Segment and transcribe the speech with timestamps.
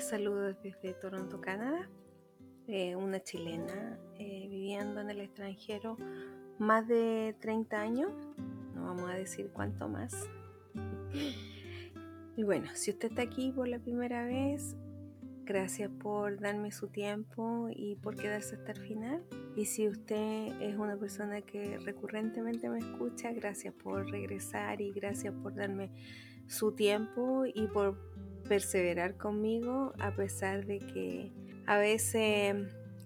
[0.00, 1.86] Les saludo desde Toronto, Canadá.
[2.66, 5.98] Eh, una chilena eh, viviendo en el extranjero
[6.58, 8.10] más de 30 años.
[8.74, 10.14] No vamos a decir cuánto más.
[12.34, 14.74] Y bueno, si usted está aquí por la primera vez,
[15.44, 19.22] gracias por darme su tiempo y por quedarse hasta el final.
[19.54, 25.34] Y si usted es una persona que recurrentemente me escucha, gracias por regresar y gracias
[25.42, 25.90] por darme
[26.46, 27.98] su tiempo y por
[28.50, 31.30] perseverar conmigo a pesar de que
[31.66, 32.56] a veces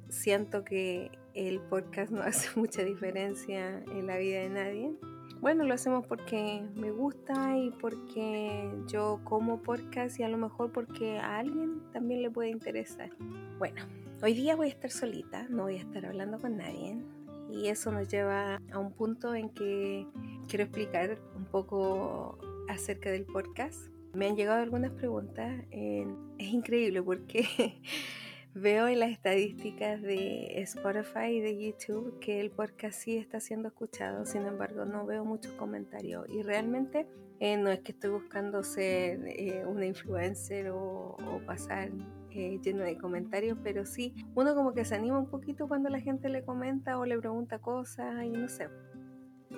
[0.08, 4.94] siento que el podcast no hace mucha diferencia en la vida de nadie.
[5.42, 10.72] Bueno, lo hacemos porque me gusta y porque yo como podcast y a lo mejor
[10.72, 13.10] porque a alguien también le puede interesar.
[13.58, 13.82] Bueno,
[14.22, 17.04] hoy día voy a estar solita, no voy a estar hablando con nadie
[17.50, 20.06] y eso nos lleva a un punto en que
[20.48, 23.93] quiero explicar un poco acerca del podcast.
[24.14, 25.64] Me han llegado algunas preguntas.
[25.70, 27.44] es increíble porque
[28.54, 33.68] veo en las estadísticas de Spotify y de YouTube que el podcast sí está siendo
[33.68, 37.08] escuchado, sin embargo no veo muchos comentarios y realmente
[37.40, 41.90] eh, no es que estoy buscando ser eh, una influencer o, pasar
[42.30, 46.00] eh, lleno de comentarios, pero sí, uno como que se anima un poquito cuando la
[46.00, 48.68] gente le comenta o le pregunta cosas y no sé.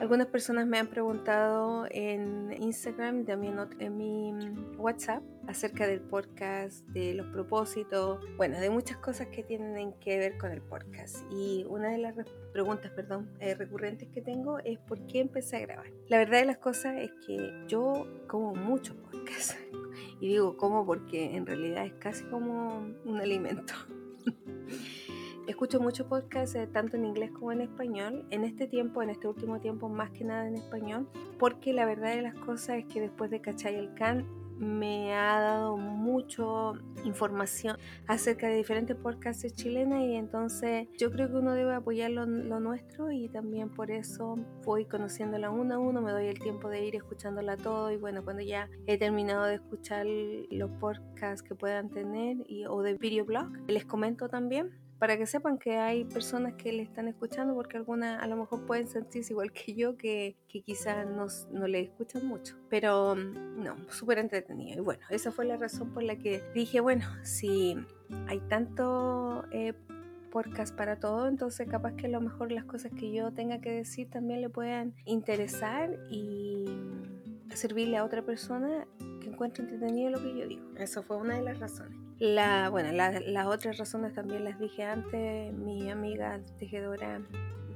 [0.00, 4.30] Algunas personas me han preguntado en Instagram y también en mi
[4.76, 10.36] WhatsApp acerca del podcast, de los propósitos, bueno, de muchas cosas que tienen que ver
[10.36, 11.24] con el podcast.
[11.30, 12.14] Y una de las
[12.52, 15.86] preguntas, perdón, eh, recurrentes que tengo es por qué empecé a grabar.
[16.08, 19.52] La verdad de las cosas es que yo como mucho podcast.
[20.18, 23.74] Y digo como porque en realidad es casi como un alimento.
[25.46, 28.26] Escucho mucho podcast eh, tanto en inglés como en español.
[28.30, 32.16] En este tiempo, en este último tiempo, más que nada en español, porque la verdad
[32.16, 34.26] de las cosas es que después de Cachay el Can
[34.58, 36.72] me ha dado mucho
[37.04, 37.76] información
[38.06, 43.12] acerca de diferentes podcasts chilenas y entonces yo creo que uno debe apoyar lo, nuestro
[43.12, 46.96] y también por eso voy conociéndola uno a uno, me doy el tiempo de ir
[46.96, 52.38] escuchándola todo y bueno, cuando ya he terminado de escuchar los podcasts que puedan tener
[52.48, 56.82] y, o de videoblog, les comento también para que sepan que hay personas que le
[56.82, 61.06] están escuchando, porque algunas a lo mejor pueden sentirse igual que yo, que, que quizás
[61.06, 62.56] no, no le escuchan mucho.
[62.70, 64.78] Pero mm, no, súper entretenido.
[64.78, 67.76] Y bueno, esa fue la razón por la que dije, bueno, si
[68.26, 69.74] hay tanto eh,
[70.30, 73.72] podcast para todo, entonces capaz que a lo mejor las cosas que yo tenga que
[73.72, 76.66] decir también le puedan interesar y
[77.54, 78.86] servirle a otra persona
[79.20, 80.74] que encuentre entretenido lo que yo digo.
[80.76, 82.05] Eso fue una de las razones.
[82.18, 85.52] La, bueno, las otras razones también las dije antes.
[85.52, 87.20] Mi amiga tejedora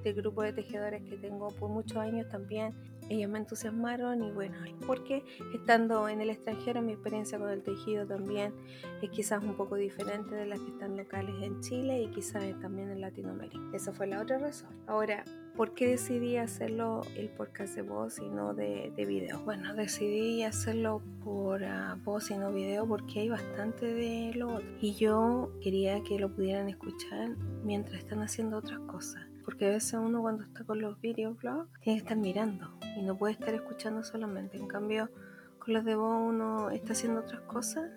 [0.03, 2.75] del grupo de tejedores que tengo por muchos años también,
[3.11, 4.57] ellas me entusiasmaron y bueno,
[4.87, 8.55] porque estando en el extranjero mi experiencia con el tejido también
[9.03, 12.91] es quizás un poco diferente de las que están locales en Chile y quizás también
[12.91, 13.61] en Latinoamérica.
[13.75, 14.71] Esa fue la otra razón.
[14.87, 15.25] Ahora,
[15.57, 19.41] ¿Por qué decidí hacerlo el podcast de voz y no de, de video?
[19.45, 24.71] Bueno, decidí hacerlo por uh, voz y no video porque hay bastante de lo otro.
[24.81, 29.23] Y yo quería que lo pudieran escuchar mientras están haciendo otras cosas.
[29.45, 33.17] Porque a veces uno cuando está con los videoblogs tiene que estar mirando y no
[33.17, 34.57] puede estar escuchando solamente.
[34.57, 35.11] En cambio,
[35.59, 37.91] con los de voz uno está haciendo otras cosas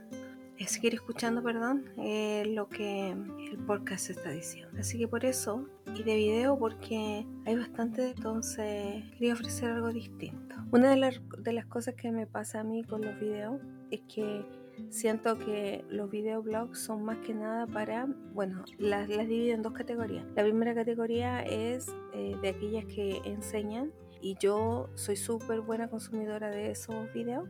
[0.68, 4.78] seguir escuchando, perdón, eh, lo que el podcast está diciendo.
[4.80, 10.56] Así que por eso, y de video porque hay bastante, entonces quería ofrecer algo distinto.
[10.72, 13.62] Una de, las, de las cosas que me pasa a mí con los videos
[13.92, 14.46] es que
[14.90, 19.74] siento que los videoblogs son más que nada para, bueno, las, las divido en dos
[19.74, 20.26] categorías.
[20.36, 23.92] La primera categoría es eh, de aquellas que enseñan
[24.24, 27.48] y yo soy súper buena consumidora de esos videos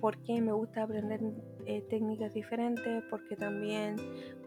[0.00, 1.20] porque me gusta aprender
[1.66, 3.96] eh, técnicas diferentes, porque también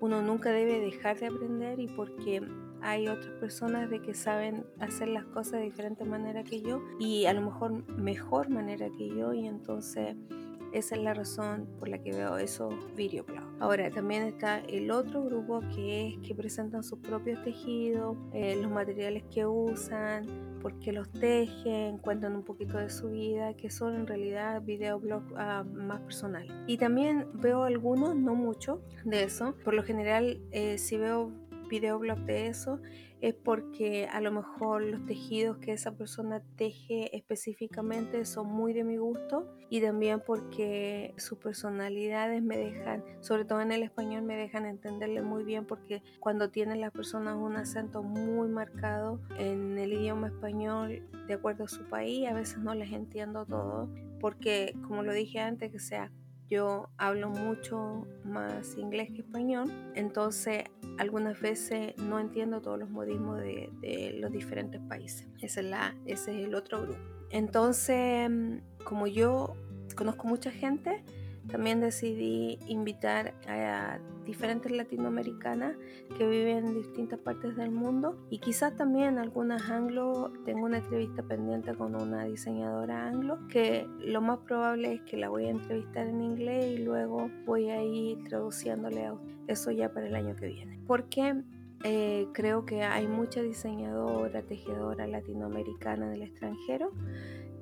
[0.01, 2.41] uno nunca debe dejar de aprender y porque
[2.81, 7.25] hay otras personas de que saben hacer las cosas de diferente manera que yo y
[7.25, 10.15] a lo mejor mejor manera que yo y entonces
[10.73, 13.45] esa es la razón por la que veo esos videoblogs.
[13.59, 18.71] Ahora también está el otro grupo que es que presentan sus propios tejidos, eh, los
[18.71, 20.25] materiales que usan,
[20.63, 25.29] por qué los tejen, cuentan un poquito de su vida, que son en realidad videoblogs
[25.33, 26.51] uh, más personales.
[26.67, 29.55] Y también veo algunos, no mucho, de eso.
[29.65, 31.31] Por lo general, eh, si veo
[31.69, 32.79] videoblog de eso
[33.21, 38.83] es porque a lo mejor los tejidos que esa persona teje específicamente son muy de
[38.83, 44.35] mi gusto y también porque sus personalidades me dejan, sobre todo en el español, me
[44.35, 49.93] dejan entenderle muy bien porque cuando tienen las personas un acento muy marcado en el
[49.93, 53.89] idioma español de acuerdo a su país, a veces no les entiendo todo
[54.19, 56.09] porque como lo dije antes, que sea
[56.49, 60.63] yo hablo mucho más inglés que español, entonces
[60.97, 65.27] algunas veces no entiendo todos los modismos de, los diferentes países.
[65.41, 66.99] Ese es, la, ese es el otro grupo.
[67.29, 68.29] Entonces,
[68.83, 69.55] como yo
[69.95, 71.03] conozco mucha gente,
[71.47, 75.75] también decidí invitar a diferentes latinoamericanas
[76.17, 80.31] que viven en distintas partes del mundo y quizás también algunas anglo.
[80.45, 85.29] Tengo una entrevista pendiente con una diseñadora anglo que lo más probable es que la
[85.29, 89.15] voy a entrevistar en inglés y luego voy a ir traduciéndole a
[89.47, 90.79] eso ya para el año que viene.
[90.87, 91.43] Porque
[91.83, 96.91] eh, creo que hay mucha diseñadora, tejedora latinoamericana del extranjero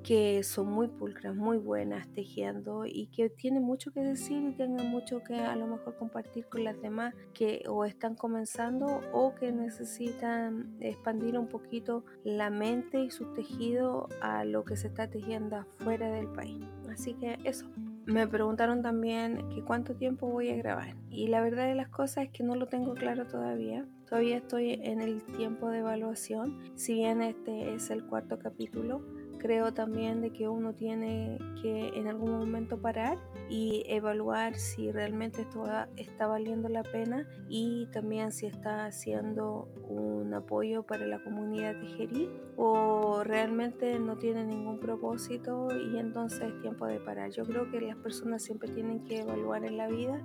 [0.04, 4.90] que son muy pulcras, muy buenas tejiendo y que tienen mucho que decir y tienen
[4.90, 9.52] mucho que a lo mejor compartir con las demás que o están comenzando o que
[9.52, 15.58] necesitan expandir un poquito la mente y su tejido a lo que se está tejiendo
[15.58, 16.66] afuera del país.
[16.90, 17.68] Así que eso.
[18.06, 22.26] Me preguntaron también que cuánto tiempo voy a grabar y la verdad de las cosas
[22.26, 23.86] es que no lo tengo claro todavía.
[24.12, 26.60] Todavía estoy en el tiempo de evaluación.
[26.75, 29.02] Si bien este es el cuarto capítulo,
[29.38, 33.18] creo también de que uno tiene que en algún momento parar
[33.50, 35.63] y evaluar si realmente esto
[35.96, 42.31] está valiendo la pena y también si está haciendo un apoyo para la comunidad tejeril
[42.58, 47.31] o realmente no tiene ningún propósito y entonces es tiempo de parar.
[47.31, 50.22] Yo creo que las personas siempre tienen que evaluar en la vida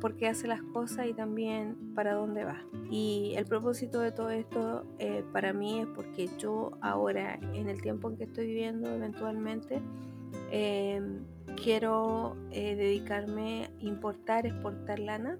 [0.00, 2.62] por qué hace las cosas y también para dónde va.
[2.90, 7.82] Y el propósito de todo esto eh, para mí es porque yo ahora, en el
[7.82, 9.80] tiempo en que estoy viviendo, eventualmente,
[10.50, 11.24] em,
[11.62, 15.38] quiero eh, dedicarme a importar, exportar lana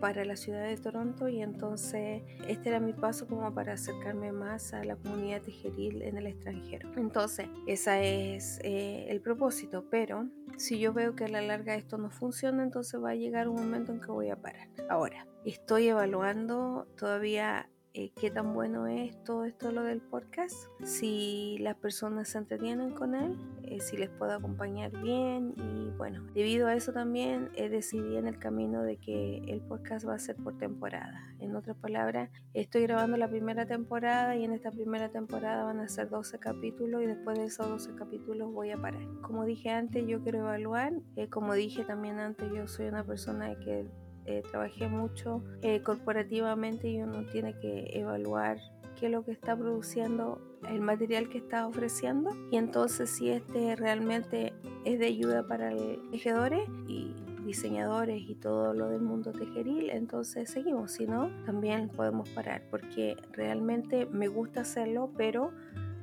[0.00, 4.72] para la ciudad de Toronto y entonces este era mi paso como para acercarme más
[4.72, 6.90] a la comunidad tejeril en el extranjero.
[6.96, 11.98] Entonces, ese es eh, el propósito, pero si yo veo que a la larga esto
[11.98, 14.68] no funciona, entonces va a llegar un momento en que voy a parar.
[14.88, 20.54] Ahora, estoy evaluando todavía eh, qué tan bueno es todo esto lo del podcast,
[20.84, 26.22] si las personas se entretienen con él, eh, si les puedo acompañar bien y bueno,
[26.34, 30.18] debido a eso también he decidido en el camino de que el podcast va a
[30.18, 31.34] ser por temporada.
[31.40, 35.88] En otras palabras, estoy grabando la primera temporada y en esta primera temporada van a
[35.88, 39.02] ser 12 capítulos y después de esos 12 capítulos voy a parar.
[39.22, 43.54] Como dije antes, yo quiero evaluar, eh, como dije también antes, yo soy una persona
[43.58, 43.86] que
[44.28, 48.58] eh, trabajé mucho eh, corporativamente y uno tiene que evaluar
[49.00, 50.38] qué es lo que está produciendo
[50.68, 52.30] el material que está ofreciendo.
[52.50, 54.52] Y entonces si este realmente
[54.84, 57.14] es de ayuda para los tejedores y
[57.46, 63.16] diseñadores y todo lo del mundo tejeril, entonces seguimos, si no, también podemos parar porque
[63.32, 65.52] realmente me gusta hacerlo, pero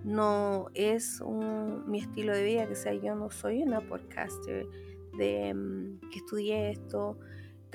[0.03, 1.21] no es
[1.85, 4.65] mi estilo de vida, que sea yo no soy una podcaster
[5.17, 7.17] de mm, que estudié esto,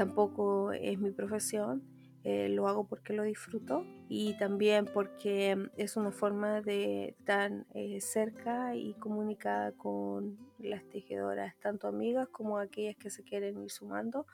[0.00, 1.82] tampoco es mi profesión,
[2.24, 7.66] eh, lo hago porque lo disfruto y también porque mm, es una forma de estar
[7.74, 13.70] eh, cerca y comunicada con las tejedoras, tanto amigas como aquellas que se quieren ir
[13.70, 14.26] sumando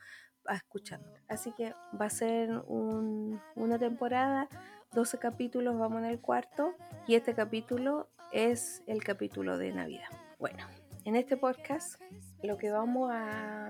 [0.45, 1.01] a escuchar.
[1.27, 4.47] Así que va a ser una temporada,
[4.93, 6.75] 12 capítulos, vamos en el cuarto
[7.07, 10.07] y este capítulo es el capítulo de Navidad.
[10.39, 10.63] Bueno,
[11.03, 12.01] en este podcast
[12.41, 13.69] lo que vamos a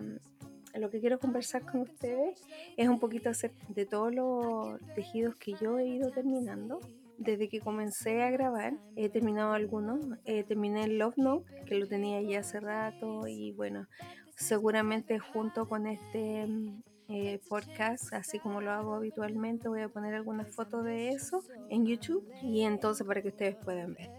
[0.75, 2.41] lo que quiero conversar con ustedes
[2.75, 6.79] es un poquito acerca de todos los tejidos que yo he ido terminando.
[7.17, 10.05] Desde que comencé a grabar, he terminado algunos.
[10.25, 13.87] Eh, terminé el Love Note, que lo tenía ya hace rato, y bueno,
[14.35, 20.13] seguramente junto con este mm, eh, podcast, así como lo hago habitualmente, voy a poner
[20.13, 24.11] algunas fotos de eso en YouTube y entonces para que ustedes puedan ver.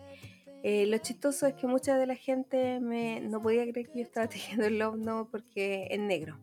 [0.63, 4.05] Eh, lo chistoso es que mucha de la gente me, no podía creer que yo
[4.05, 6.39] estaba tejiendo el Love porque es negro.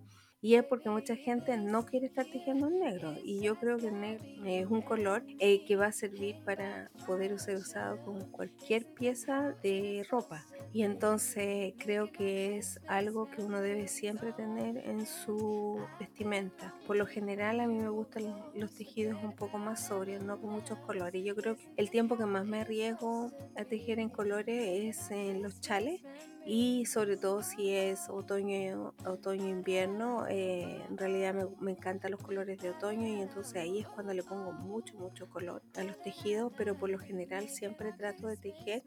[0.45, 3.15] Y es porque mucha gente no quiere estar tejiendo en negro.
[3.23, 6.91] Y yo creo que el negro es un color eh, que va a servir para
[7.07, 10.45] poder ser usado con cualquier pieza de ropa.
[10.71, 16.75] Y entonces creo que es algo que uno debe siempre tener en su vestimenta.
[16.85, 20.51] Por lo general a mí me gustan los tejidos un poco más sobrios, no con
[20.51, 21.23] muchos colores.
[21.23, 25.41] Yo creo que el tiempo que más me arriesgo a tejer en colores es en
[25.41, 26.01] los chales
[26.45, 32.21] y sobre todo si es otoño otoño invierno eh, en realidad me, me, encantan los
[32.21, 35.99] colores de otoño y entonces ahí es cuando le pongo mucho mucho color a los
[36.03, 38.83] tejidos pero por lo general siempre trato de tejer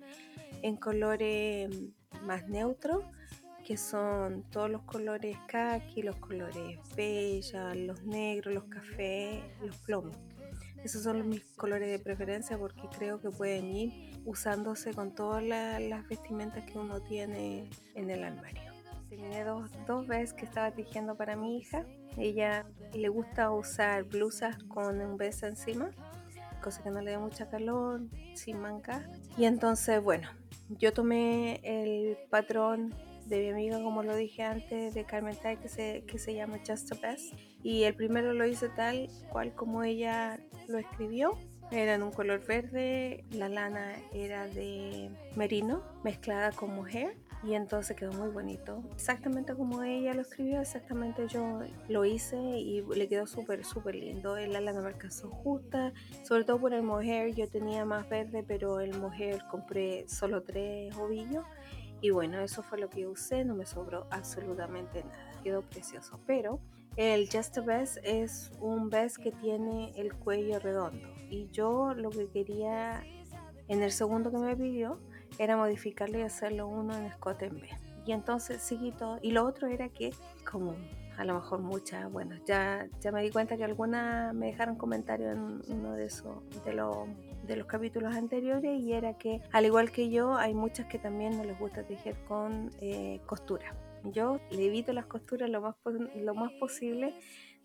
[0.63, 1.69] en colores
[2.23, 3.05] más neutros
[3.65, 10.17] que son todos los colores kaki los colores bella los negros los cafés los plomos
[10.85, 16.07] esos son mis colores de preferencia porque creo que pueden ir usándose con todas las
[16.07, 18.73] vestimentas que uno tiene en el armario.
[19.09, 21.87] terminé dos, dos veces que estaba tejiendo para mi hija.
[22.19, 25.91] Ella le gusta usar blusas con un beso encima,
[26.63, 28.03] cosa que no le dé mucha calor,
[28.35, 29.11] sin manga.
[29.39, 30.29] Y entonces, bueno,
[30.69, 32.95] yo tomé el patrón
[33.25, 36.59] de mi amiga, como lo dije antes, de Carmen Tai, que se, que se llama
[36.67, 37.33] Just a Best.
[37.63, 41.39] Y el primero lo hice tal cual como ella lo escribió.
[41.71, 47.95] Era en un color verde, la lana era de merino mezclada con mujer y entonces
[47.95, 48.83] quedó muy bonito.
[48.95, 54.37] Exactamente como ella lo escribió, exactamente yo lo hice y le quedó súper, súper lindo.
[54.37, 55.93] La lana me alcanzó justa,
[56.25, 57.35] sobre todo por el mohair.
[57.35, 61.45] Yo tenía más verde, pero el mohair compré solo tres ovillos.
[62.01, 65.41] Y bueno, eso fue lo que usé, no me sobró absolutamente nada.
[65.43, 66.19] Quedó precioso.
[66.27, 66.61] Pero
[66.97, 71.18] el Just a Best es un vest que tiene el cuello redondo.
[71.31, 73.03] Y yo lo que quería
[73.69, 74.99] en el segundo que me pidió
[75.39, 77.69] era modificarlo y hacerlo uno en escote en B.
[78.07, 79.19] Y entonces seguí todo.
[79.23, 80.15] Y lo otro era que,
[80.51, 80.75] como
[81.19, 85.37] a lo mejor muchas, bueno, ya, ya me di cuenta que algunas me dejaron comentarios
[85.37, 87.09] en uno de esos, de los
[87.49, 91.37] de los capítulos anteriores y era que al igual que yo hay muchas que también
[91.37, 95.75] no les gusta tejer con eh, costura yo le evito las costuras lo más,
[96.15, 97.15] lo más posible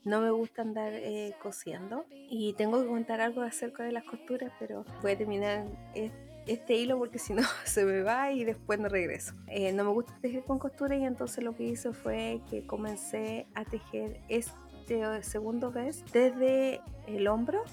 [0.03, 4.51] no me gusta andar eh, cosiendo y tengo que contar algo acerca de las costuras
[4.59, 5.65] pero voy a terminar
[6.45, 9.33] este hilo porque si no se me va y después no regreso.
[9.47, 13.47] Eh, no me gusta tejer con costura y entonces lo que hice fue que comencé
[13.55, 14.53] a tejer este
[15.21, 17.63] segundo vez desde el hombro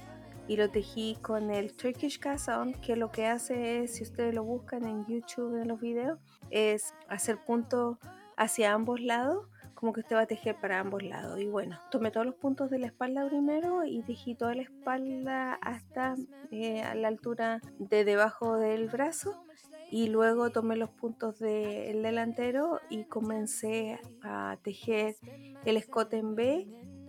[0.47, 2.49] y lo tejí con el Turkish Cast
[2.83, 6.19] que lo que hace es, si ustedes lo buscan en YouTube en los videos,
[6.51, 7.99] es hacer puntos
[8.37, 9.47] hacia ambos lados
[9.81, 11.41] como que usted va a tejer para ambos lados.
[11.41, 15.55] Y bueno, tomé todos los puntos de la espalda primero y tejí toda la espalda
[15.55, 16.17] hasta
[16.51, 19.43] eh, a la altura de debajo del brazo.
[19.91, 25.17] Y luego tomé los puntos del delantero y comencé a tejer
[25.65, 26.69] el escote en B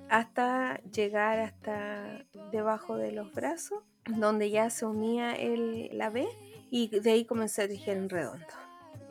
[0.10, 6.26] hasta llegar hasta debajo de los brazos, donde ya se unía el, la B
[6.72, 8.48] y de ahí comencé a tejer en redondo.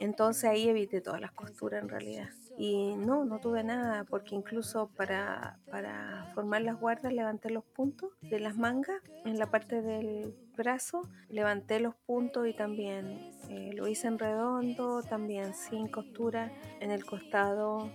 [0.00, 2.30] Entonces ahí evité todas las costuras en realidad.
[2.62, 8.10] Y no, no tuve nada, porque incluso para, para formar las guardas levanté los puntos
[8.20, 13.88] de las mangas en la parte del brazo, levanté los puntos y también eh, lo
[13.88, 17.90] hice en redondo, también sin costura en el costado.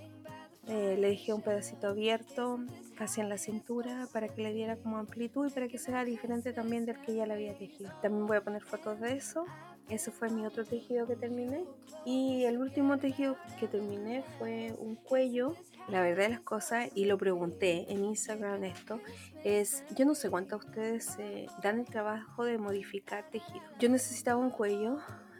[0.67, 2.57] Eh, le dejé un pedacito abierto
[2.97, 6.53] casi en la cintura para que le diera como amplitud y para que sea diferente
[6.53, 7.91] también del que ya le había tejido.
[8.01, 9.45] También voy a poner fotos de eso
[9.89, 11.65] ese fue mi otro tejido que terminé.
[12.05, 15.55] Y el último tejido que terminé fue un cuello.
[15.87, 18.99] La verdad de las cosas, y lo pregunté en Instagram esto,
[19.43, 23.63] es, yo no sé cuántos ustedes se dan el trabajo de modificar tejido.
[23.77, 24.97] Yo necesitaba un cuello,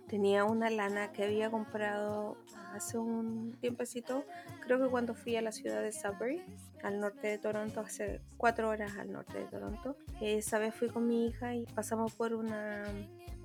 [0.08, 2.38] tenía una lana que había comprado
[2.76, 4.24] hace un tiempecito,
[4.60, 6.44] creo que cuando fui a la ciudad de Sudbury,
[6.84, 9.98] al norte de Toronto, hace cuatro horas al norte de Toronto.
[10.22, 12.84] Esa vez fui con mi hija y pasamos por una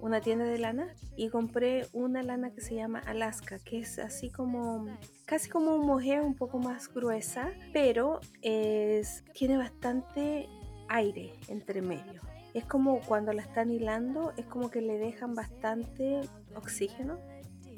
[0.00, 4.30] una tienda de lana y compré una lana que se llama Alaska, que es así
[4.30, 4.86] como
[5.26, 10.48] casi como un mohair un poco más gruesa, pero es, tiene bastante
[10.88, 12.22] aire entre medio.
[12.52, 16.22] Es como cuando la están hilando, es como que le dejan bastante
[16.56, 17.18] oxígeno.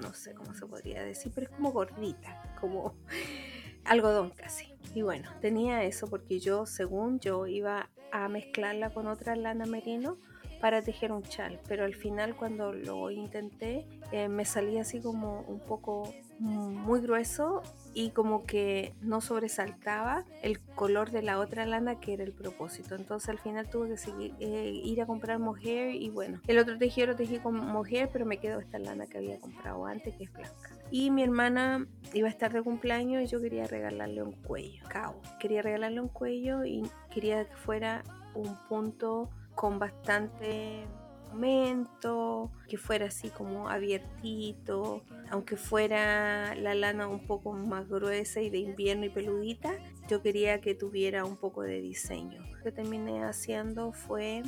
[0.01, 2.95] No sé cómo se podría decir, pero es como gordita, como
[3.85, 4.73] algodón casi.
[4.95, 10.19] Y bueno, tenía eso porque yo, según yo, iba a mezclarla con otra lana merino
[10.63, 15.41] para tejer un chal, pero al final cuando lo intenté eh, me salía así como
[15.49, 17.63] un poco muy grueso
[17.95, 22.95] y como que no sobresaltaba el color de la otra lana que era el propósito.
[22.95, 26.79] Entonces al final tuve que seguir, eh, ir a comprar mohair y bueno, el otro
[26.79, 30.25] tejido lo tejí con mohair, pero me quedó esta lana que había comprado antes que
[30.25, 30.71] es blanca.
[30.93, 35.21] Y mi hermana iba a estar de cumpleaños y yo quería regalarle un cuello, cabo.
[35.41, 38.05] Quería regalarle un cuello y quería que fuera
[38.35, 40.87] un punto con bastante
[41.31, 48.51] aumento, que fuera así como abiertito, aunque fuera la lana un poco más gruesa y
[48.51, 49.73] de invierno y peludita,
[50.09, 52.43] yo quería que tuviera un poco de diseño.
[52.53, 54.43] Lo que terminé haciendo fue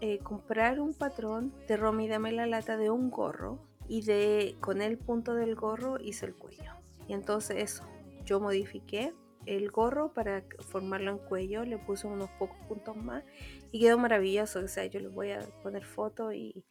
[0.00, 4.82] eh, comprar un patrón de Romy Dame la lata de un gorro y de con
[4.82, 6.72] el punto del gorro hice el cuello.
[7.08, 7.84] Y entonces eso,
[8.24, 9.14] yo modifiqué
[9.46, 13.24] el gorro para formarlo en cuello, le puse unos pocos puntos más
[13.72, 14.60] y quedó maravilloso.
[14.60, 16.64] O sea, yo les voy a poner foto y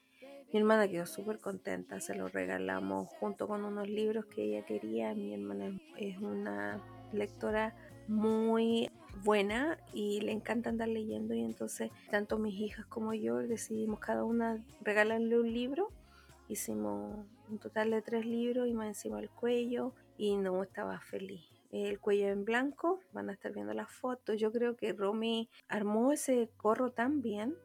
[0.53, 1.99] mi hermana quedó súper contenta.
[1.99, 5.13] Se lo regalamos junto con unos libros que ella quería.
[5.13, 7.75] Mi hermana es una lectora
[8.07, 8.89] muy
[9.23, 14.23] buena y le encanta andar leyendo y entonces tanto mis hijas como yo decidimos cada
[14.23, 15.89] una regalarle un libro.
[16.47, 21.56] Hicimos un total de tres libros y más encima el cuello y no estaba feliz.
[21.71, 24.37] El cuello en blanco, van a estar viendo las fotos.
[24.39, 27.55] Yo creo que Romy armó ese gorro tan bien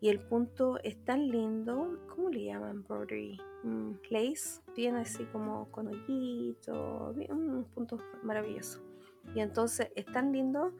[0.00, 1.98] y el punto es tan lindo.
[2.08, 2.82] ¿Cómo le llaman?
[2.82, 3.38] Brodery.
[3.62, 4.60] Mm, lace.
[4.74, 7.14] Tiene así como con hoyito.
[7.28, 8.80] Un punto maravilloso.
[9.34, 10.72] Y entonces es tan lindo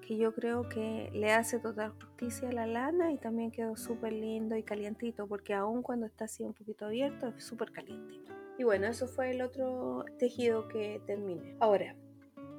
[0.00, 4.12] que yo creo que le hace total justicia a la lana y también quedó súper
[4.12, 8.32] lindo y calientito porque aún cuando está así un poquito abierto es súper calientito.
[8.58, 11.54] Y bueno, eso fue el otro tejido que terminé.
[11.60, 11.94] Ahora,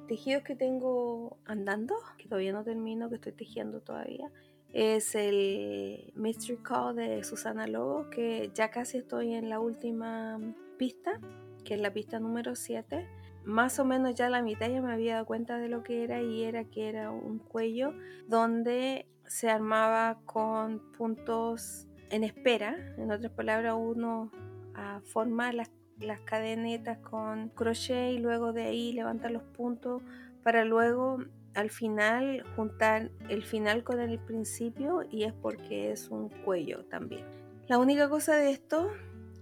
[0.06, 4.30] tejidos que tengo andando, que todavía no termino, que estoy tejiendo todavía,
[4.72, 10.40] es el Mystery Call de Susana Lobo, que ya casi estoy en la última
[10.78, 11.20] pista,
[11.64, 13.06] que es la pista número 7.
[13.44, 16.22] Más o menos ya la mitad ya me había dado cuenta de lo que era
[16.22, 17.92] y era que era un cuello
[18.28, 24.30] donde se armaba con puntos en espera, en otras palabras uno
[24.74, 25.70] a formar las
[26.02, 30.02] las cadenetas con crochet y luego de ahí levantar los puntos
[30.42, 31.18] para luego
[31.54, 37.24] al final juntar el final con el principio y es porque es un cuello también.
[37.68, 38.90] La única cosa de esto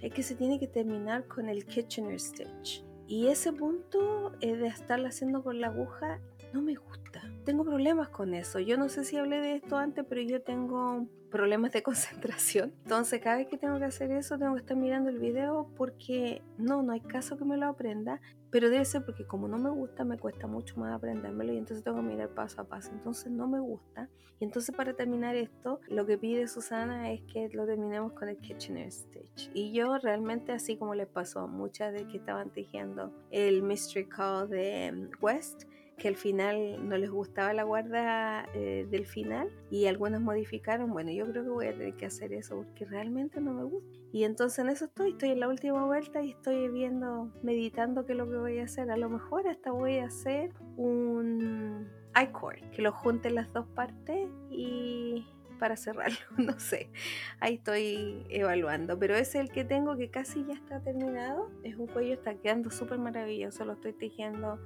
[0.00, 5.08] es que se tiene que terminar con el Kitchener Stitch y ese punto de estarlo
[5.08, 6.20] haciendo con la aguja
[6.52, 7.23] no me gusta.
[7.45, 8.59] Tengo problemas con eso.
[8.61, 12.73] Yo no sé si hablé de esto antes, pero yo tengo problemas de concentración.
[12.83, 16.42] Entonces, cada vez que tengo que hacer eso, tengo que estar mirando el video porque
[16.59, 18.21] no, no hay caso que me lo aprenda.
[18.50, 21.85] Pero debe ser porque como no me gusta, me cuesta mucho más aprendérmelo y entonces
[21.85, 22.90] tengo que mirar paso a paso.
[22.92, 24.09] Entonces no me gusta.
[24.40, 28.38] Y entonces para terminar esto, lo que pide Susana es que lo terminemos con el
[28.38, 29.50] Kitchener Stitch.
[29.54, 34.09] Y yo realmente, así como les pasó a muchas de que estaban tejiendo el Mystery
[34.09, 35.64] Call de mm, West,
[36.00, 41.12] que al final no les gustaba la guarda eh, del final y algunas modificaron, bueno,
[41.12, 43.99] yo creo que voy a tener que hacer eso porque realmente no me gusta.
[44.11, 48.13] Y entonces en eso estoy, estoy en la última vuelta y estoy viendo, meditando qué
[48.13, 48.91] es lo que voy a hacer.
[48.91, 51.86] A lo mejor hasta voy a hacer un
[52.21, 55.26] I-cord, que lo junte las dos partes y
[55.60, 56.90] para cerrarlo, no sé.
[57.38, 61.50] Ahí estoy evaluando, pero es el que tengo que casi ya está terminado.
[61.62, 64.58] Es un cuello, está quedando súper maravilloso, lo estoy tejiendo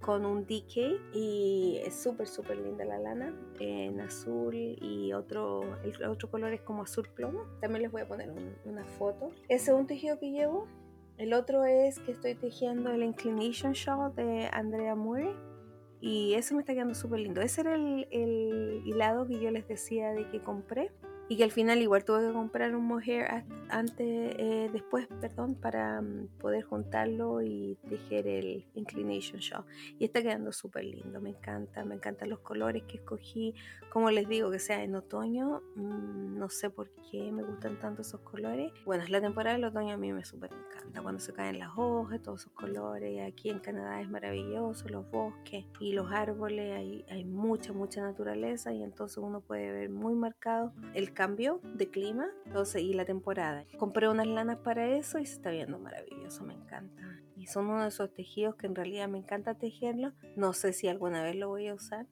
[0.00, 6.04] con un DK y es súper súper linda la lana en azul y otro el
[6.04, 8.32] otro color es como azul plomo también les voy a poner
[8.64, 10.68] una foto ese es un tejido que llevo
[11.16, 15.34] el otro es que estoy tejiendo el Inclination Shawl de Andrea Murray
[16.00, 19.66] y eso me está quedando súper lindo ese era el, el hilado que yo les
[19.66, 20.92] decía de que compré
[21.28, 24.06] y que al final igual tuve que comprar un mohair antes,
[24.38, 29.64] eh, después, perdón, para mm, poder juntarlo y tejer el inclination shawl.
[29.98, 33.54] Y está quedando súper lindo, me encanta, me encantan los colores que escogí.
[33.90, 38.02] Como les digo, que sea en otoño, mm, no sé por qué me gustan tanto
[38.02, 38.72] esos colores.
[38.86, 41.72] Bueno, es la temporada del otoño a mí me súper encanta, cuando se caen las
[41.76, 43.20] hojas, todos esos colores.
[43.26, 48.72] Aquí en Canadá es maravilloso, los bosques y los árboles, hay, hay mucha, mucha naturaleza
[48.72, 53.64] y entonces uno puede ver muy marcado el cambio de clima entonces, y la temporada.
[53.76, 57.02] Compré unas lanas para eso y se está viendo maravilloso, me encanta.
[57.36, 60.12] Y son uno de esos tejidos que en realidad me encanta tejerlo.
[60.36, 62.06] No sé si alguna vez lo voy a usar.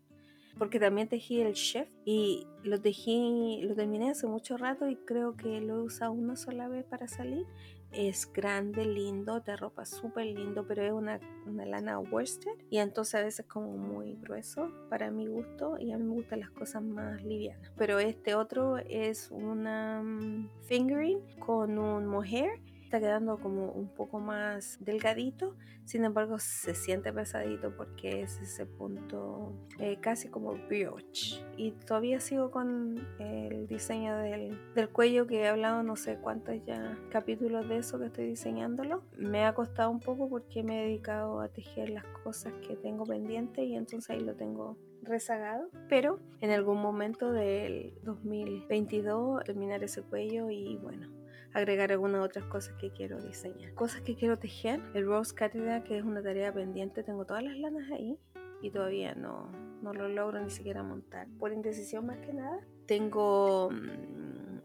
[0.59, 5.37] Porque también tejí el chef y lo tejí, lo terminé hace mucho rato y creo
[5.37, 7.47] que lo he usado una sola vez para salir
[7.93, 13.15] es grande, lindo, de ropa súper lindo, pero es una, una, lana worsted y entonces
[13.15, 16.83] a veces como muy grueso para mi gusto y a mí me gustan las cosas
[16.83, 17.73] más livianas.
[17.77, 24.21] Pero este otro es una mm, fingering con un mohair está quedando como un poco
[24.21, 31.45] más delgadito, sin embargo se siente pesadito porque es ese punto eh, casi como brioche.
[31.57, 36.55] Y todavía sigo con el diseño del, del, cuello que he hablado no sé cuántos
[36.65, 39.03] ya capítulos de eso que estoy diseñándolo.
[39.19, 43.05] Me ha costado un poco porque me he dedicado a tejer las cosas que tengo
[43.05, 50.03] pendientes y entonces ahí lo tengo rezagado, pero en algún momento del 2022 terminar ese
[50.03, 51.09] cuello y bueno,
[51.57, 53.73] agregar algunas otras cosas que quiero diseñar.
[53.75, 54.81] Cosas que quiero tejer.
[54.93, 58.19] El Rose Cathedral, que es una tarea pendiente, tengo todas las lanas ahí
[58.61, 61.27] y todavía no, no lo logro ni siquiera montar.
[61.39, 62.61] Por indecisión más que nada.
[62.87, 64.59] Tengo mm,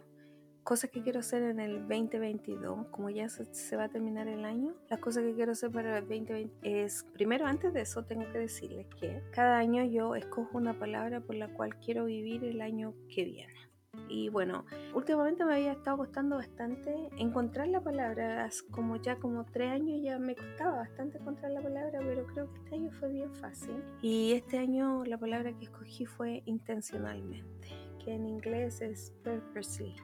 [0.64, 4.76] cosas que quiero hacer en el 2022, como ya se, va a terminar el año.
[4.90, 8.40] Las cosas que quiero hacer para el 2020 es, primero antes de eso tengo que
[8.40, 12.94] decirles que cada año yo escojo una palabra por la cual quiero vivir el año
[13.08, 13.71] que viene.
[14.08, 19.72] Y bueno, últimamente me había estado costando bastante encontrar la palabra, como ya como tres
[19.72, 23.34] años ya me costaba bastante encontrar la palabra, pero creo que este año fue bien
[23.36, 23.84] fácil.
[24.02, 27.70] Y este año la palabra que escogí fue intencionalmente,
[28.04, 29.96] que en inglés es purposely.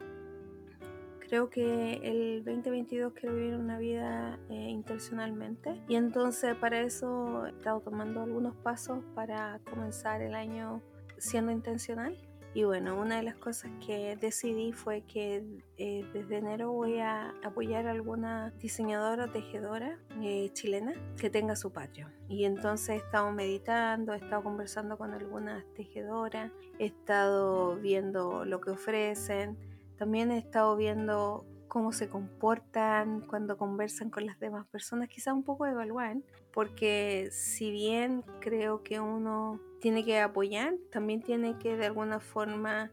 [1.19, 7.49] Creo que el 2022 quiero vivir una vida eh, intencionalmente y entonces para eso he
[7.49, 10.81] estado tomando algunos pasos para comenzar el año
[11.17, 12.17] siendo intencional.
[12.57, 15.43] Y bueno, una de las cosas que decidí fue que
[15.77, 21.55] eh, desde enero voy a apoyar a alguna diseñadora o tejedora eh, chilena que tenga
[21.55, 22.09] su patio.
[22.27, 28.59] Y entonces he estado meditando, he estado conversando con algunas tejedoras, he estado viendo lo
[28.59, 29.55] que ofrecen,
[29.95, 35.43] también he estado viendo cómo se comportan cuando conversan con las demás personas, quizá un
[35.43, 36.17] poco evaluar,
[36.57, 42.91] porque si bien creo que uno tiene que apoyar, también tiene que de alguna forma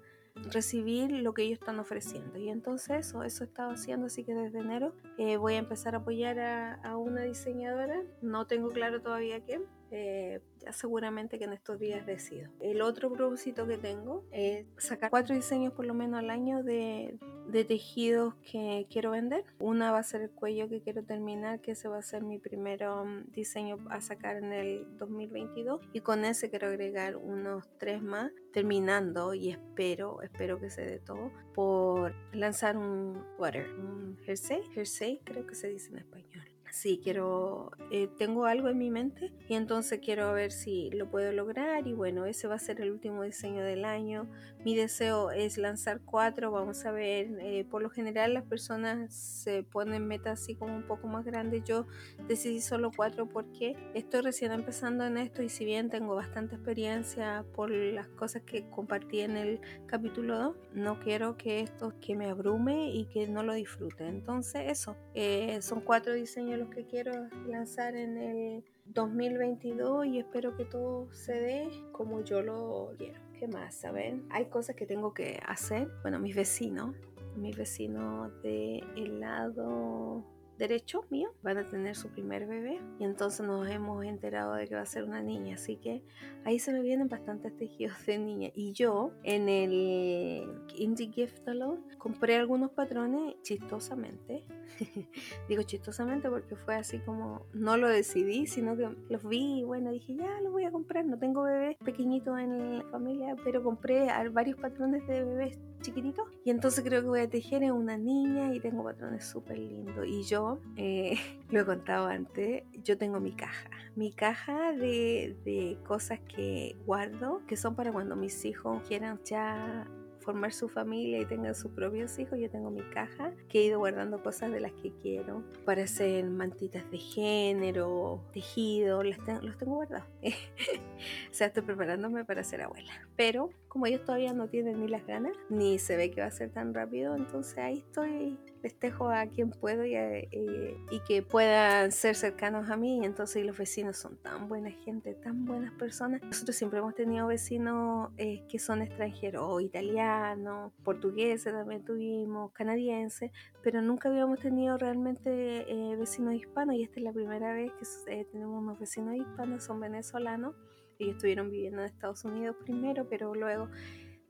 [0.52, 2.36] recibir lo que ellos están ofreciendo.
[2.36, 5.94] Y entonces eso, eso he estado haciendo, así que desde enero eh, voy a empezar
[5.94, 9.62] a apoyar a, a, una diseñadora, no tengo claro todavía qué,
[9.96, 12.50] eh, ya seguramente que en estos días decido.
[12.58, 17.16] El otro propósito que tengo es sacar cuatro diseños por lo menos al año de,
[17.46, 19.44] de tejidos que quiero vender.
[19.60, 22.40] Una va a ser el cuello que quiero terminar, que ese va a ser mi
[22.40, 25.80] primer um, diseño a sacar en el 2022.
[25.92, 30.98] Y con ese quiero agregar unos tres más, terminando y espero, espero que se dé
[30.98, 37.00] todo, por lanzar un water, un jersey, jersey creo que se dice en español sí,
[37.02, 41.86] quiero, eh, tengo algo en mi mente y entonces quiero ver si lo puedo lograr
[41.86, 44.28] y bueno, ese va a ser el último diseño del año.
[44.64, 49.62] Mi deseo es lanzar cuatro, vamos a ver, eh, por lo general las personas se
[49.62, 51.62] ponen metas así como un poco más grandes.
[51.64, 51.86] Yo
[52.26, 57.44] decidí solo cuatro porque estoy recién empezando en esto y si bien tengo bastante experiencia
[57.54, 62.28] por las cosas que compartí en el capítulo 2, no quiero que esto que me
[62.30, 64.08] abrume y que no lo disfrute.
[64.08, 70.64] Entonces eso, eh, son cuatro diseños que quiero lanzar en el 2022 y espero que
[70.64, 73.20] todo se dé como yo lo quiero.
[73.38, 73.74] ¿Qué más?
[73.74, 74.26] ¿Saben?
[74.30, 75.88] Hay cosas que tengo que hacer.
[76.02, 76.94] Bueno, mis vecinos,
[77.36, 80.24] mis vecinos de el lado
[80.58, 84.74] derecho mío van a tener su primer bebé y entonces nos hemos enterado de que
[84.74, 85.54] va a ser una niña.
[85.54, 86.02] Así que
[86.44, 88.50] ahí se me vienen bastantes tejidos de niña.
[88.54, 94.44] Y yo en el Indie Gift Alone compré algunos patrones chistosamente.
[95.48, 99.92] Digo chistosamente porque fue así como no lo decidí sino que los vi y bueno
[99.92, 104.08] dije ya los voy a comprar no tengo bebés pequeñitos en la familia pero compré
[104.30, 106.26] varios patrones de bebés chiquititos.
[106.44, 110.06] Y entonces creo que voy a tejer en una niña y tengo patrones súper lindos.
[110.06, 110.43] Y yo
[110.76, 111.16] eh,
[111.50, 117.42] lo he contado antes, yo tengo mi caja, mi caja de, de cosas que guardo,
[117.46, 119.86] que son para cuando mis hijos quieran ya
[120.24, 123.78] formar su familia y tengan sus propios hijos, yo tengo mi caja que he ido
[123.78, 129.18] guardando cosas de las que quiero para hacer mantitas de género, tejido, los
[129.58, 130.08] tengo guardados.
[131.30, 132.92] o sea, estoy preparándome para ser abuela.
[133.16, 136.30] Pero como ellos todavía no tienen ni las ganas, ni se ve que va a
[136.30, 141.90] ser tan rápido, entonces ahí estoy, festejo a quien puedo y, eh, y que puedan
[141.90, 143.04] ser cercanos a mí.
[143.04, 146.22] Entonces los vecinos son tan buena gente, tan buenas personas.
[146.22, 153.32] Nosotros siempre hemos tenido vecinos eh, que son extranjeros, italianos, portugueses también tuvimos, canadienses,
[153.64, 155.30] pero nunca habíamos tenido realmente
[155.68, 159.80] eh, vecinos hispanos y esta es la primera vez que tenemos unos vecinos hispanos, son
[159.80, 160.54] venezolanos.
[160.98, 163.68] Ellos estuvieron viviendo en Estados Unidos primero, pero luego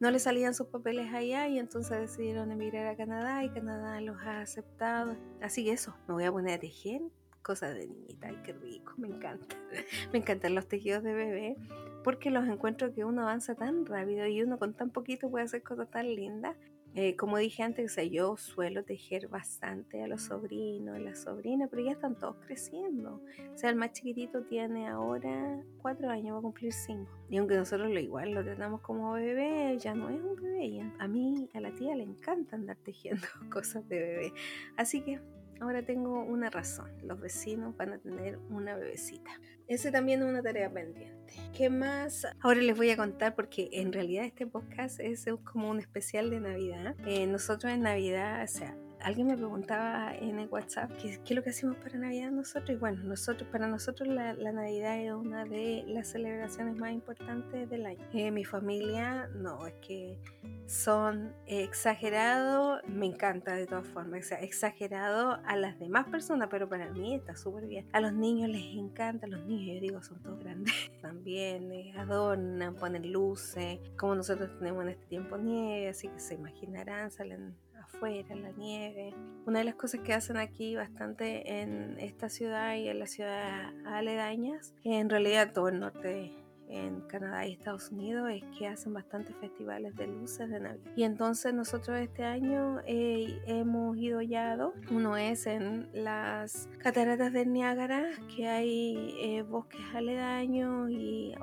[0.00, 4.20] no le salían sus papeles allá y entonces decidieron emigrar a Canadá y Canadá los
[4.22, 5.16] ha aceptado.
[5.40, 7.02] Así que eso, me voy a poner a tejer
[7.42, 8.28] cosas de niñita.
[8.28, 9.56] Ay, qué rico, me encanta.
[10.12, 11.56] me encantan los tejidos de bebé
[12.02, 15.62] porque los encuentro que uno avanza tan rápido y uno con tan poquito puede hacer
[15.62, 16.56] cosas tan lindas
[16.94, 21.82] eh, como dije antes, yo suelo tejer bastante a los sobrinos, a las sobrinas, pero
[21.82, 23.20] ya están todos creciendo.
[23.52, 27.10] O sea, el más chiquitito tiene ahora cuatro años, va a cumplir cinco.
[27.28, 30.88] Y aunque nosotros lo igual lo tratamos como bebé, ya no es un bebé.
[31.00, 34.32] A mí, a la tía le encanta andar tejiendo cosas de bebé.
[34.76, 35.20] Así que
[35.60, 36.90] ahora tengo una razón.
[37.02, 39.30] Los vecinos van a tener una bebecita.
[39.66, 41.34] Ese también es una tarea pendiente.
[41.56, 42.26] ¿Qué más?
[42.40, 46.40] Ahora les voy a contar porque en realidad este podcast es como un especial de
[46.40, 46.94] Navidad.
[47.06, 51.42] Eh, nosotros en Navidad, o sea, alguien me preguntaba en el WhatsApp qué, es lo
[51.42, 52.70] que hacemos para Navidad nosotros.
[52.70, 57.84] Y bueno, nosotros, para nosotros la, Navidad es una de las celebraciones más importantes del
[57.84, 58.00] año.
[58.14, 60.18] Eh, mi familia, no, es que
[60.66, 66.90] son exagerados, me encanta de todas formas, o exagerado a las demás personas, pero para
[66.90, 67.86] mí está súper bien.
[67.92, 70.72] A los niños les encanta, los niños, yo digo, son todos grandes.
[71.02, 76.34] También eh, adornan, ponen luces, como nosotros tenemos en este tiempo nieve, así que se
[76.34, 79.14] imaginarán, salen afuera, la nieve.
[79.46, 83.72] Una de las cosas que hacen aquí bastante en esta ciudad y en las ciudades
[83.86, 89.36] aledañas, en realidad todo el norte en Canadá y Estados Unidos es que hacen bastantes
[89.36, 90.92] festivales de luces de Navidad.
[90.96, 94.74] Y entonces nosotros este año eh, hemos ido ya a dos.
[94.90, 101.34] Uno es en las cataratas del Niágara, que hay eh, bosques aledaños y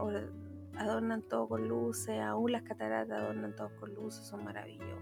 [0.75, 5.00] adornan todo con luces, aún las cataratas adornan todo con luces, son maravillosas.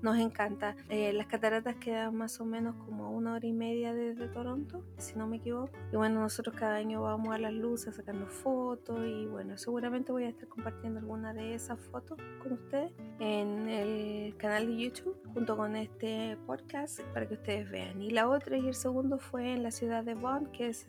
[0.00, 0.76] Nos encanta.
[0.88, 5.16] Eh, las cataratas quedan más o menos como una hora y media desde Toronto, si
[5.16, 5.72] no me equivoco.
[5.92, 10.24] Y bueno, nosotros cada año vamos a las luces sacando fotos y bueno, seguramente voy
[10.24, 15.56] a estar compartiendo alguna de esas fotos con ustedes en el canal de YouTube junto
[15.56, 18.00] con este podcast para que ustedes vean.
[18.00, 20.86] Y la otra y el segundo fue en la ciudad de Bond, que es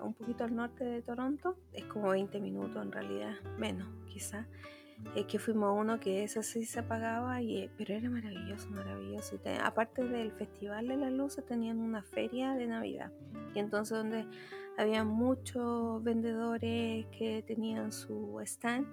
[0.00, 1.56] un poquito al norte de Toronto.
[1.72, 4.46] Es como 20 minutos en realidad, menos quizá
[5.14, 9.38] es que fuimos uno que ese sí se apagaba, y, eh, pero era maravilloso, maravilloso.
[9.44, 13.12] Y aparte del Festival de las Luces, tenían una feria de Navidad.
[13.54, 14.26] Y entonces donde
[14.76, 18.86] había muchos vendedores que tenían su stand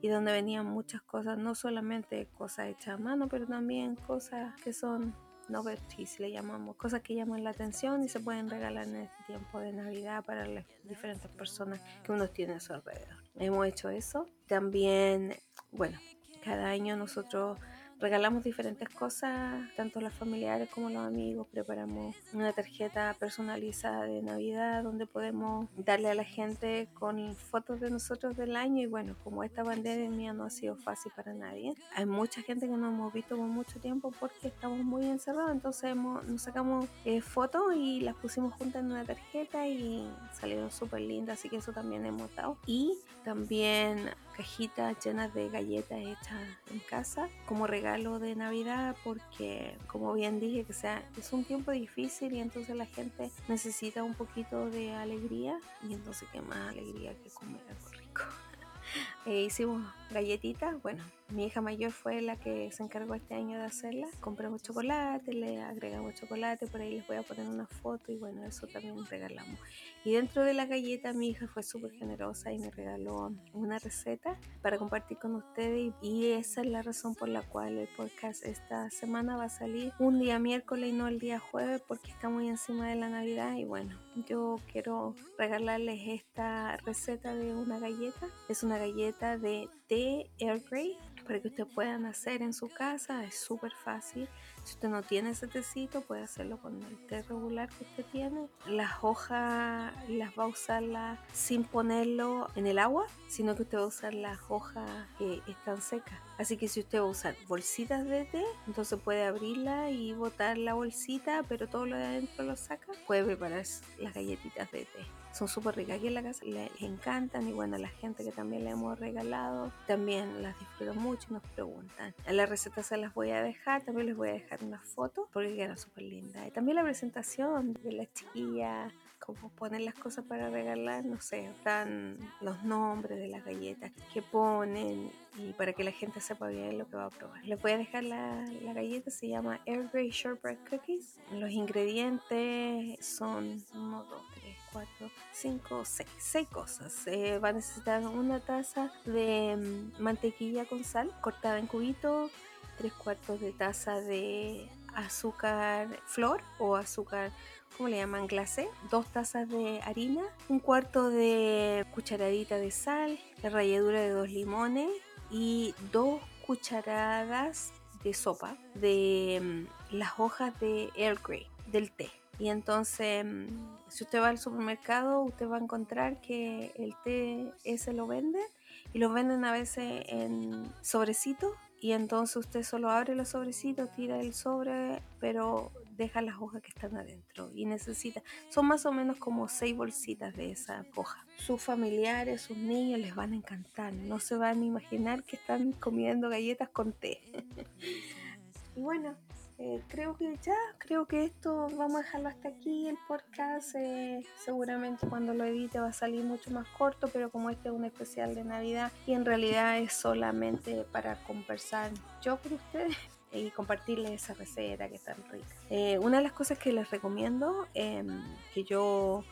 [0.00, 4.72] y donde venían muchas cosas, no solamente cosas hechas a mano, pero también cosas que
[4.72, 5.14] son
[5.48, 9.60] novelties, le llamamos, cosas que llaman la atención y se pueden regalar en este tiempo
[9.60, 13.17] de Navidad para las diferentes personas que uno tiene a su alrededor.
[13.38, 14.26] Hemos hecho eso.
[14.46, 15.34] También
[15.70, 15.98] bueno,
[16.44, 17.58] cada año nosotros
[18.00, 21.46] regalamos diferentes cosas, tanto los familiares como los amigos.
[21.50, 27.90] Preparamos una tarjeta personalizada de Navidad donde podemos darle a la gente con fotos de
[27.90, 28.82] nosotros del año.
[28.82, 32.72] Y bueno, como esta pandemia no ha sido fácil para nadie, hay mucha gente que
[32.72, 35.52] no hemos visto por mucho tiempo porque estamos muy encerrados.
[35.52, 40.08] Entonces nos sacamos eh, fotos y las pusimos juntas en una tarjeta y
[40.38, 41.38] salieron súper lindas.
[41.38, 42.56] Así que eso también hemos dado.
[42.66, 50.12] Y también cajitas llenas de galletas hechas en casa como regalo de Navidad porque como
[50.12, 54.70] bien dije que sea es un tiempo difícil y entonces la gente necesita un poquito
[54.70, 58.22] de alegría y entonces qué más alegría que comer algo rico.
[59.28, 63.66] Eh, hicimos galletitas, bueno, mi hija mayor fue la que se encargó este año de
[63.66, 64.08] hacerla.
[64.20, 68.42] Compramos chocolate, le agregamos chocolate, por ahí les voy a poner una foto y bueno,
[68.46, 69.60] eso también regalamos.
[70.02, 74.38] Y dentro de la galleta mi hija fue súper generosa y me regaló una receta
[74.62, 78.88] para compartir con ustedes y esa es la razón por la cual el podcast esta
[78.88, 82.48] semana va a salir un día miércoles y no el día jueves porque está muy
[82.48, 83.94] encima de la Navidad y bueno,
[84.26, 88.28] yo quiero regalarles esta receta de una galleta.
[88.48, 90.30] Es una galleta de té
[90.70, 93.24] Grey para que ustedes puedan hacer en su casa.
[93.24, 94.28] Es súper fácil.
[94.64, 98.48] Si usted no tiene ese tecito, puede hacerlo con el té regular que usted tiene.
[98.66, 103.82] Las hojas las va a usar sin ponerlo en el agua, sino que usted va
[103.82, 106.18] a usar las hojas que están secas.
[106.38, 110.56] Así que si usted va a usar bolsitas de té, entonces puede abrirla y botar
[110.56, 112.86] la bolsita, pero todo lo de adentro lo saca.
[113.06, 113.64] Puede preparar
[113.98, 115.96] las galletitas de té son súper ricas.
[115.96, 119.72] Aquí en la casa les encantan y bueno, la gente que también le hemos regalado
[119.86, 122.14] también las disfrutan mucho y nos preguntan.
[122.26, 125.28] En la receta se las voy a dejar, también les voy a dejar unas fotos
[125.32, 126.46] porque queda súper linda.
[126.46, 128.92] Y también la presentación de la chiquilla
[129.28, 134.22] como poner las cosas para regalar, no sé, están los nombres de las galletas que
[134.22, 137.44] ponen y para que la gente sepa bien lo que va a probar.
[137.44, 141.18] Les voy a dejar la, la galleta, se llama Air Grey Shortbread Cookies.
[141.30, 147.06] Los ingredientes son 1, 2, 3, 4, 5, 6, 6 cosas.
[147.06, 152.30] Eh, va a necesitar una taza de mm, mantequilla con sal cortada en cubitos,
[152.78, 157.30] 3 cuartos de taza de azúcar flor o azúcar,
[157.76, 158.26] ¿cómo le llaman?
[158.26, 164.30] Glacé, dos tazas de harina, un cuarto de cucharadita de sal, la ralladura de dos
[164.30, 164.90] limones
[165.30, 172.10] y dos cucharadas de sopa de mm, las hojas de Earl Grey, del té.
[172.38, 173.46] Y entonces, mm,
[173.88, 178.46] si usted va al supermercado, usted va a encontrar que el té ese lo venden
[178.92, 184.20] y lo venden a veces en sobrecitos y entonces usted solo abre los sobrecitos, tira
[184.20, 189.18] el sobre, pero deja las hojas que están adentro y necesita, son más o menos
[189.18, 191.26] como seis bolsitas de esa hoja.
[191.36, 195.72] Sus familiares, sus niños les van a encantar, no se van a imaginar que están
[195.72, 197.20] comiendo galletas con té.
[198.76, 199.16] y bueno,
[199.58, 202.86] eh, creo que ya, creo que esto vamos a dejarlo hasta aquí.
[202.86, 207.50] El podcast eh, seguramente cuando lo edite va a salir mucho más corto, pero como
[207.50, 211.90] este es un especial de Navidad y en realidad es solamente para conversar
[212.22, 212.96] yo con ustedes
[213.32, 215.46] y compartirles esa receta que es tan rica.
[215.70, 218.22] Eh, una de las cosas que les recomiendo, em,
[218.54, 219.24] que yo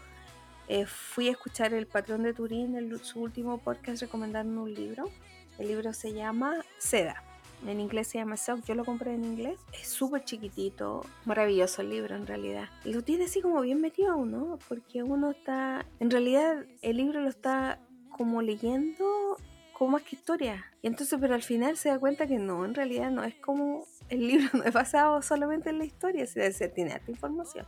[0.89, 5.11] fui a escuchar el patrón de Turín en su último podcast recomendando un libro.
[5.59, 7.23] El libro se llama Seda
[7.65, 9.59] en inglés se llama Sock, yo lo compré en inglés.
[9.73, 12.69] Es súper chiquitito, maravilloso el libro en realidad.
[12.85, 17.21] Y lo tiene así como bien metido uno, porque uno está, en realidad el libro
[17.21, 17.81] lo está
[18.11, 19.37] como leyendo
[19.77, 20.65] como más que historia.
[20.81, 23.87] Y entonces, pero al final se da cuenta que no, en realidad no es como
[24.09, 27.67] el libro no es basado solamente en la historia, se tiene esta información.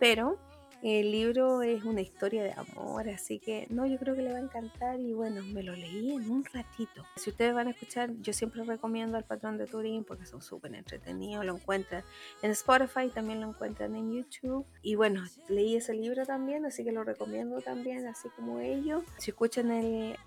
[0.00, 0.38] Pero
[0.84, 4.38] el libro es una historia de amor, así que no, yo creo que le va
[4.38, 7.06] a encantar y bueno, me lo leí en un ratito.
[7.16, 10.74] Si ustedes van a escuchar, yo siempre recomiendo al patrón de Turín porque son súper
[10.74, 12.04] entretenidos, lo encuentran
[12.42, 14.66] en Spotify, también lo encuentran en YouTube.
[14.82, 19.04] Y bueno, leí ese libro también, así que lo recomiendo también, así como ellos.
[19.16, 20.18] Si escuchan el,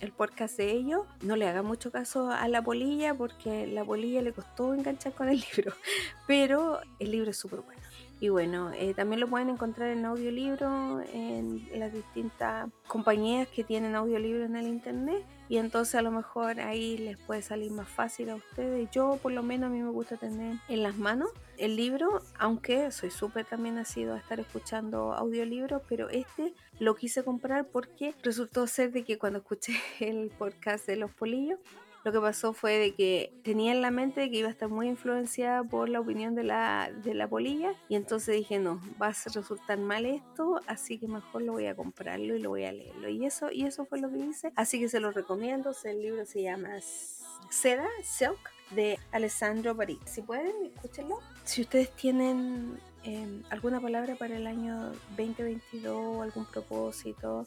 [0.00, 4.22] el podcast de ellos, no le haga mucho caso a la polilla porque la polilla
[4.22, 5.74] le costó enganchar con el libro,
[6.26, 7.73] pero el libro es súper bueno.
[8.24, 13.94] Y bueno, eh, también lo pueden encontrar en audiolibro en las distintas compañías que tienen
[13.94, 15.22] audiolibro en el internet.
[15.50, 18.88] Y entonces a lo mejor ahí les puede salir más fácil a ustedes.
[18.90, 22.90] Yo por lo menos a mí me gusta tener en las manos el libro, aunque
[22.92, 28.66] soy súper también nacido a estar escuchando audiolibros, pero este lo quise comprar porque resultó
[28.66, 31.58] ser de que cuando escuché el podcast de los polillos,
[32.04, 34.88] lo que pasó fue de que tenía en la mente que iba a estar muy
[34.88, 39.14] influenciada por la opinión de la, de la polilla y entonces dije no, va a
[39.32, 43.08] resultar mal esto, así que mejor lo voy a comprarlo y lo voy a leerlo.
[43.08, 46.26] Y eso, y eso fue lo que hice, así que se lo recomiendo, el libro
[46.26, 46.70] se llama
[47.48, 49.98] Seda, Silk de Alessandro Bari.
[50.04, 51.20] Si pueden, escúchenlo.
[51.44, 57.46] Si ustedes tienen em, alguna palabra para el año 2022, algún propósito,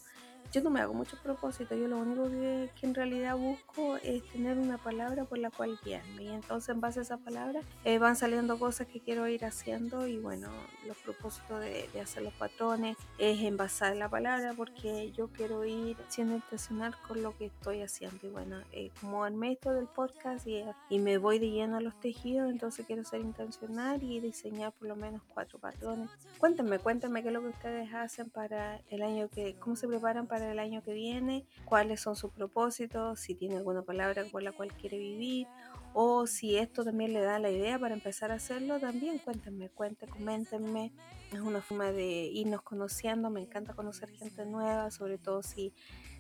[0.51, 4.57] yo no me hago muchos propósitos, yo lo único que, en realidad busco es tener
[4.57, 8.15] una palabra por la cual guiarme y entonces en base a esa palabra eh, van
[8.15, 10.49] saliendo cosas que quiero ir haciendo y bueno,
[10.87, 15.65] los propósitos de, hacer los patrones es en base a la palabra porque yo quiero
[15.65, 19.87] ir siendo intencional con lo que estoy haciendo y bueno, eh, como armé esto del
[19.87, 24.19] podcast y, y me voy de lleno a los tejidos, entonces quiero ser intencional y
[24.19, 26.09] diseñar por lo menos cuatro patrones.
[26.37, 30.27] Cuéntenme, cuéntenme qué es lo que ustedes hacen para el año que, cómo se preparan
[30.27, 34.51] para el año que viene, cuáles son sus propósitos, si tiene alguna palabra con la
[34.51, 35.47] cual quiere vivir
[35.99, 40.13] o si esto también le da la idea para empezar a hacerlo, también cuéntenme, cuéntenme,
[40.13, 40.93] coméntenme.
[41.33, 45.73] Es una forma de irnos conociendo, me encanta conocer gente nueva, sobre todo si,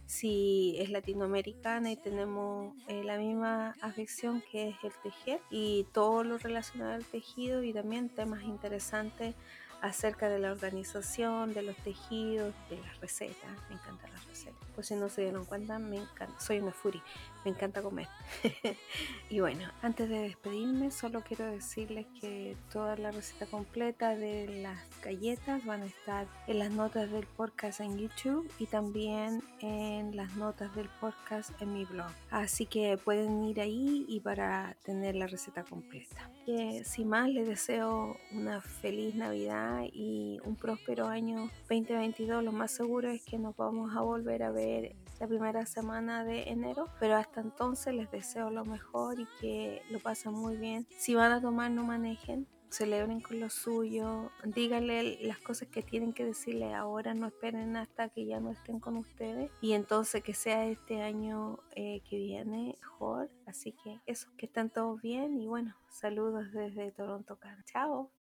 [0.07, 6.23] si es latinoamericana y tenemos eh, la misma afección que es el tejer y todo
[6.23, 9.35] lo relacionado al tejido y también temas interesantes
[9.81, 13.51] acerca de la organización, de los tejidos, de las recetas.
[13.69, 14.55] Me encantan las recetas.
[14.75, 16.39] Pues si no se dieron cuenta, me encanta.
[16.39, 17.01] Soy una fury,
[17.45, 18.07] me encanta comer.
[19.29, 24.79] y bueno, antes de despedirme, solo quiero decirles que toda la receta completa de las
[25.01, 30.35] galletas van a estar en las notas del podcast en YouTube y también en las
[30.35, 32.11] notas del podcast en mi blog.
[32.29, 36.29] Así que pueden ir ahí y para tener la receta completa.
[36.45, 42.43] Que sin más, les deseo una feliz Navidad y un próspero año 2022.
[42.43, 46.49] Lo más seguro es que nos vamos a volver a ver la primera semana de
[46.49, 50.87] enero, pero hasta entonces les deseo lo mejor y que lo pasen muy bien.
[50.97, 56.13] Si van a tomar, no manejen, celebren con lo suyo, díganle las cosas que tienen
[56.13, 60.33] que decirle ahora, no esperen hasta que ya no estén con ustedes y entonces que
[60.33, 63.29] sea este año eh, que viene mejor.
[63.45, 67.63] Así que eso, que estén todos bien y bueno, saludos desde Toronto, Canadá.
[67.71, 68.16] Chao.